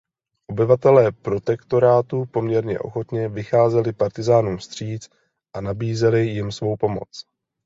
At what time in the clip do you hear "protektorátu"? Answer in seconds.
1.11-2.25